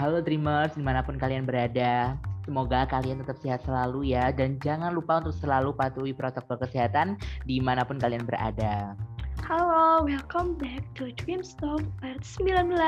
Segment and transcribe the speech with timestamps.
[0.00, 2.16] Halo Dreamers, di mana pun kalian berada.
[2.48, 4.32] Semoga kalian tetap sehat selalu ya.
[4.32, 8.96] Dan jangan lupa untuk selalu patuhi protokol kesehatan di mana pun kalian berada.
[9.44, 12.80] Halo, welcome back to Dreamstock part 19.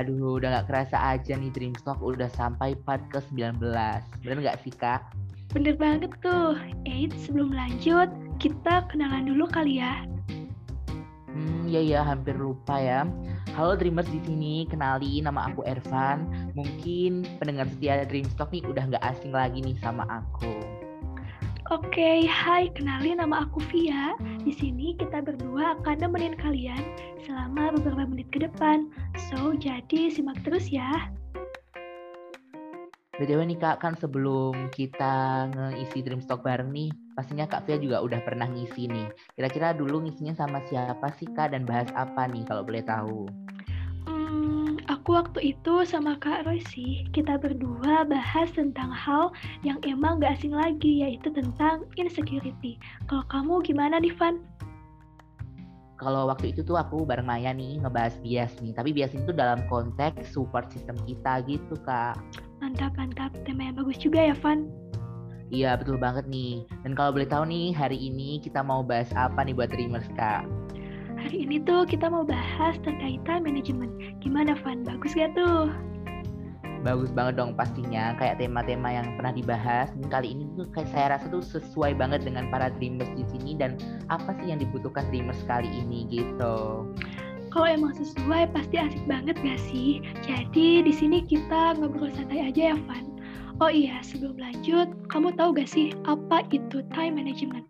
[0.00, 3.60] Aduh, udah gak kerasa aja nih Dreamstock udah sampai part ke-19.
[4.24, 5.12] Bener gak sih, Kak?
[5.52, 6.56] Bener banget tuh.
[6.88, 8.08] Eits, sebelum lanjut,
[8.40, 10.08] kita kenalan dulu kali ya.
[11.30, 13.06] Hmm, ya ya, hampir lupa ya.
[13.54, 16.26] Halo Dreamers di sini, kenali nama aku Ervan.
[16.58, 20.58] Mungkin pendengar setia Dreamstock nih udah nggak asing lagi nih sama aku.
[21.70, 24.18] Oke, hai, kenalin nama aku Via.
[24.42, 26.82] Di sini kita berdua akan nemenin kalian
[27.22, 28.90] selama beberapa menit ke depan.
[29.30, 31.14] So, jadi simak terus ya.
[33.20, 38.16] BTW nih Kak, kan sebelum kita ngisi Dreamstock bareng nih, pastinya Kak Via juga udah
[38.24, 39.12] pernah ngisi nih.
[39.36, 43.28] Kira-kira dulu ngisinya sama siapa sih Kak dan bahas apa nih kalau boleh tahu?
[44.88, 49.36] Aku waktu itu sama Kak Roy sih, kita berdua bahas tentang hal
[49.68, 52.80] yang emang gak asing lagi, yaitu tentang insecurity.
[53.04, 54.40] Kalau kamu gimana nih, Van?
[56.00, 59.60] Kalau waktu itu tuh aku bareng Maya nih ngebahas bias nih, tapi bias itu dalam
[59.68, 62.16] konteks support system kita gitu, Kak.
[62.60, 63.32] Mantap, mantap.
[63.48, 64.68] Tema yang bagus juga ya, Van.
[65.48, 66.68] Iya, betul banget nih.
[66.84, 70.44] Dan kalau boleh tahu nih, hari ini kita mau bahas apa nih buat Dreamers, Kak?
[71.16, 74.20] Hari ini tuh kita mau bahas terkait time management.
[74.20, 74.84] Gimana Van?
[74.84, 75.72] Bagus gak tuh?
[76.80, 79.88] Bagus banget dong pastinya, kayak tema-tema yang pernah dibahas.
[79.96, 83.56] Dan kali ini tuh kayak saya rasa tuh sesuai banget dengan para dreamers di sini
[83.56, 83.80] dan
[84.12, 86.88] apa sih yang dibutuhkan dreamers kali ini gitu.
[87.50, 89.98] Kalau emang sesuai pasti asik banget gak sih?
[90.22, 93.10] Jadi di sini kita ngobrol santai aja ya Van.
[93.58, 97.66] Oh iya, sebelum lanjut, kamu tahu gak sih apa itu time management?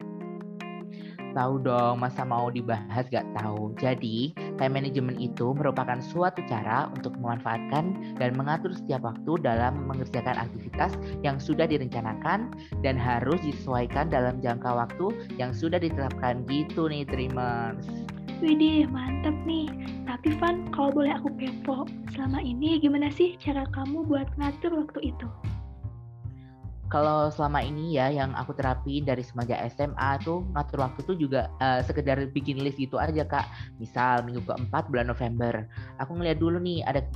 [1.32, 3.72] Tahu dong, masa mau dibahas gak tahu.
[3.80, 10.36] Jadi, time management itu merupakan suatu cara untuk memanfaatkan dan mengatur setiap waktu dalam mengerjakan
[10.36, 10.92] aktivitas
[11.24, 12.52] yang sudah direncanakan
[12.84, 15.06] dan harus disesuaikan dalam jangka waktu
[15.40, 18.09] yang sudah ditetapkan gitu nih Dreamers.
[18.40, 19.68] Widih, mantep nih.
[20.08, 21.84] Tapi Van, kalau boleh aku kepo,
[22.16, 25.28] selama ini gimana sih cara kamu buat ngatur waktu itu?
[26.90, 31.46] kalau selama ini ya yang aku terapin dari semenjak SMA tuh ngatur waktu tuh juga
[31.62, 33.46] uh, sekedar bikin list gitu aja kak.
[33.78, 35.70] Misal minggu keempat bulan November,
[36.02, 37.06] aku ngeliat dulu nih ada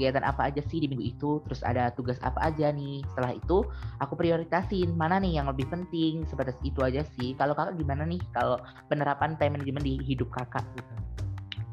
[0.00, 3.04] kegiatan apa aja sih di minggu itu, terus ada tugas apa aja nih.
[3.12, 3.68] Setelah itu
[4.00, 7.36] aku prioritasin mana nih yang lebih penting, sebatas itu aja sih.
[7.36, 8.56] Kalau kakak gimana nih kalau
[8.88, 10.94] penerapan time management di hidup kakak gitu?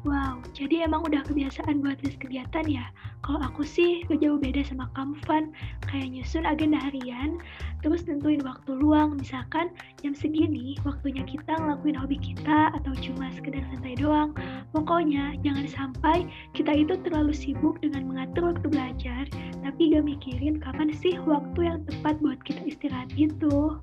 [0.06, 2.86] Wow, jadi emang udah kebiasaan buat list kegiatan ya?
[3.26, 5.50] Kalau aku sih gak jauh beda sama kamu, Van.
[5.90, 7.42] Kayak nyusun agenda harian,
[7.82, 9.18] terus tentuin waktu luang.
[9.18, 14.38] Misalkan jam segini, waktunya kita ngelakuin hobi kita atau cuma sekedar santai doang.
[14.70, 19.26] Pokoknya jangan sampai kita itu terlalu sibuk dengan mengatur waktu belajar,
[19.66, 23.82] tapi gak mikirin kapan sih waktu yang tepat buat kita istirahat itu.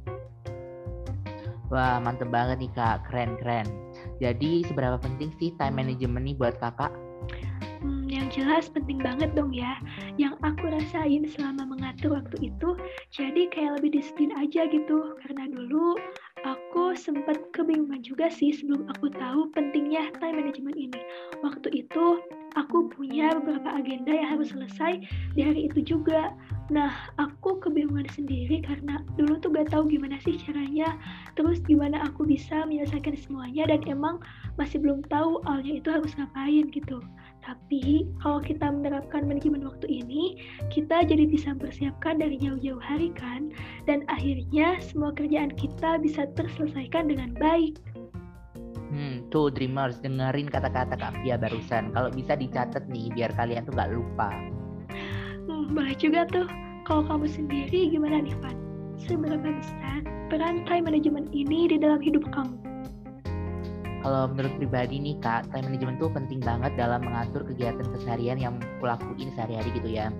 [1.74, 3.66] Wah, mantep banget nih kak, keren-keren.
[4.22, 6.94] Jadi seberapa penting sih time management nih buat kakak?
[7.82, 9.78] Hmm, yang jelas penting banget dong ya.
[10.18, 12.78] Yang aku rasain selama mengatur waktu itu,
[13.10, 15.18] jadi kayak lebih disiplin aja gitu.
[15.26, 15.98] Karena dulu
[16.46, 21.02] aku sempat kebingungan juga sih sebelum aku tahu pentingnya time management ini.
[21.42, 22.22] Waktu itu
[22.54, 25.02] aku punya beberapa agenda yang harus selesai
[25.34, 26.34] di hari itu juga.
[26.74, 26.90] Nah,
[27.22, 30.98] aku kebingungan sendiri karena dulu tuh gak tahu gimana sih caranya,
[31.38, 34.18] terus gimana aku bisa menyelesaikan semuanya dan emang
[34.58, 36.98] masih belum tahu awalnya itu harus ngapain gitu.
[37.46, 40.42] Tapi kalau kita menerapkan manajemen waktu ini,
[40.74, 43.54] kita jadi bisa mempersiapkan dari jauh-jauh hari kan,
[43.86, 47.78] dan akhirnya semua kerjaan kita bisa terselesaikan dengan baik.
[48.90, 51.94] Hmm, tuh Dreamers, dengerin kata-kata Kak Fia barusan.
[51.94, 54.55] Kalau bisa dicatat nih, biar kalian tuh gak lupa.
[55.72, 56.46] Boleh juga tuh.
[56.86, 58.54] Kalau kamu sendiri gimana nih, Van?
[59.02, 62.54] Seberapa besar peran time management ini di dalam hidup kamu?
[64.06, 68.62] Kalau menurut pribadi nih Kak, time management tuh penting banget dalam mengatur kegiatan keseharian yang
[68.78, 70.14] kulakuin sehari-hari gitu ya.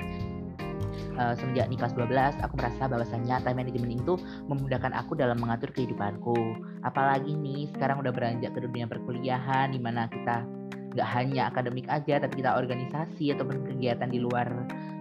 [1.16, 4.18] Uh, semenjak nih kelas 12, aku merasa bahwasannya time management itu
[4.50, 6.58] memudahkan aku dalam mengatur kehidupanku.
[6.82, 10.44] Apalagi nih, sekarang udah beranjak ke dunia perkuliahan, di mana kita
[10.98, 14.50] nggak hanya akademik aja, tapi kita organisasi ataupun kegiatan di luar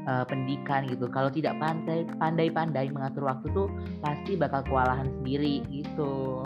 [0.06, 1.08] uh, pendidikan gitu.
[1.10, 3.68] Kalau tidak pandai pandai-pandai mengatur waktu tuh
[4.00, 6.44] pasti bakal kewalahan sendiri gitu.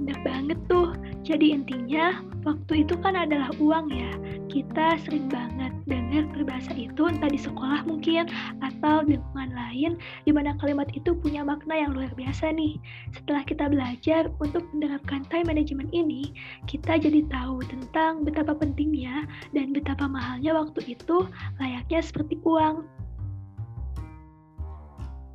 [0.00, 0.90] Benar banget tuh.
[1.24, 4.12] Jadi intinya waktu itu kan adalah uang ya.
[4.52, 8.30] kita sering banget dengar peribahasa itu entah di sekolah mungkin
[8.62, 12.78] atau di lingkungan lain di mana kalimat itu punya makna yang luar biasa nih.
[13.16, 16.30] Setelah kita belajar untuk menerapkan time management ini,
[16.70, 19.26] kita jadi tahu tentang betapa pentingnya
[19.56, 21.26] dan betapa mahalnya waktu itu
[21.58, 22.86] layaknya seperti uang.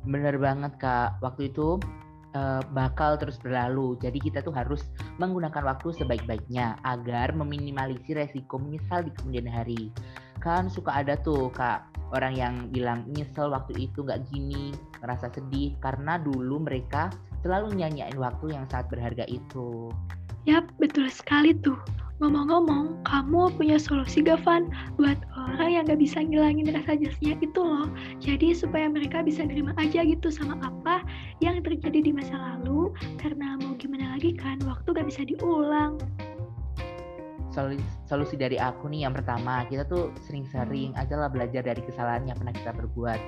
[0.08, 1.76] Bener banget kak, waktu itu
[2.34, 3.98] uh, bakal terus berlalu.
[3.98, 4.86] Jadi kita tuh harus
[5.18, 9.90] menggunakan waktu sebaik-baiknya agar meminimalisir resiko menyesal di kemudian hari.
[10.40, 15.76] Kan suka ada tuh kak orang yang bilang nyesel waktu itu nggak gini, merasa sedih
[15.78, 17.12] karena dulu mereka
[17.46, 19.92] selalu nyanyain waktu yang sangat berharga itu.
[20.48, 21.76] Yap, betul sekali tuh.
[22.20, 24.68] Ngomong-ngomong, kamu punya solusi gak, Van?
[25.00, 25.16] Buat
[25.46, 27.88] orang yang gak bisa ngilangin rasa jasnya itu loh.
[28.20, 31.04] Jadi supaya mereka bisa nerima aja gitu sama apa
[31.40, 32.92] yang terjadi di masa lalu.
[33.16, 35.96] Karena mau gimana lagi kan, waktu gak bisa diulang.
[37.50, 42.30] Solusi, solusi dari aku nih yang pertama, kita tuh sering-sering aja lah belajar dari kesalahan
[42.30, 43.20] yang pernah kita berbuat.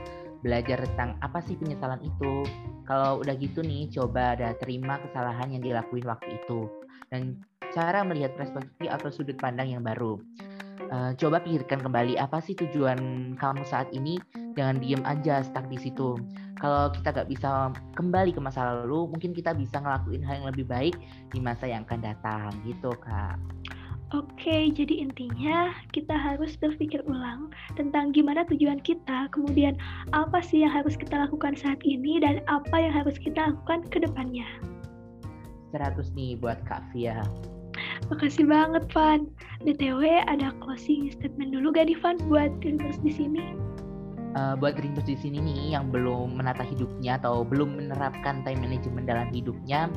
[0.46, 2.46] Belajar tentang apa sih penyesalan itu.
[2.86, 6.70] Kalau udah gitu nih, coba ada terima kesalahan yang dilakuin waktu itu.
[7.10, 7.42] Dan
[7.72, 10.20] cara melihat perspektif atau sudut pandang yang baru.
[10.92, 14.20] Uh, coba pikirkan kembali apa sih tujuan kamu saat ini.
[14.52, 16.20] Jangan diem aja stuck di situ.
[16.60, 20.68] Kalau kita gak bisa kembali ke masa lalu, mungkin kita bisa ngelakuin hal yang lebih
[20.68, 20.94] baik
[21.32, 23.40] di masa yang akan datang gitu kak.
[24.12, 27.48] Oke, jadi intinya kita harus berpikir ulang
[27.80, 29.72] tentang gimana tujuan kita, kemudian
[30.12, 34.04] apa sih yang harus kita lakukan saat ini, dan apa yang harus kita lakukan ke
[34.04, 34.44] depannya.
[35.72, 37.24] 100 nih buat Kak Via.
[38.12, 39.24] Makasih banget, Van.
[39.64, 43.56] BTW, ada closing statement dulu gak nih, Van, buat Dreamers di sini?
[44.36, 49.08] Uh, buat Dreamers di sini nih yang belum menata hidupnya atau belum menerapkan time management
[49.08, 49.88] dalam hidupnya,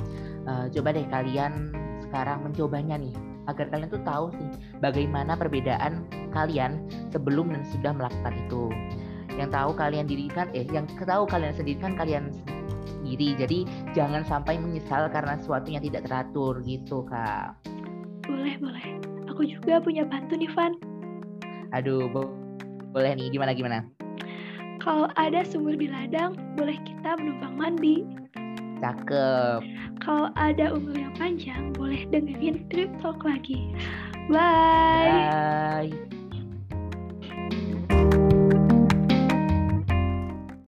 [0.48, 1.76] uh, coba deh kalian
[2.08, 3.12] sekarang mencobanya nih
[3.52, 8.72] agar kalian tuh tahu sih bagaimana perbedaan kalian sebelum dan sudah melakukan itu.
[9.36, 12.32] Yang tahu kalian dirikan eh yang tahu kalian sendiri kan kalian
[12.88, 13.36] sendiri.
[13.36, 13.60] Jadi
[13.92, 17.65] jangan sampai menyesal karena sesuatu yang tidak teratur gitu, Kak.
[18.26, 18.88] Boleh, boleh.
[19.30, 20.74] Aku juga punya bantu nih, Van.
[21.74, 22.32] Aduh, bo
[22.96, 23.28] boleh nih.
[23.34, 23.84] Gimana, gimana?
[24.80, 28.06] Kalau ada sumur di ladang, boleh kita menumpang mandi.
[28.80, 29.66] Cakep.
[30.04, 33.74] Kalau ada umur yang panjang, boleh dengerin Trip Talk lagi.
[34.30, 35.90] Bye.
[35.90, 36.15] Bye.